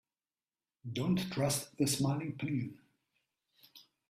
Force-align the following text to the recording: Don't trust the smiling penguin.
Don't 0.91 1.31
trust 1.31 1.77
the 1.77 1.85
smiling 1.85 2.35
penguin. 2.35 2.79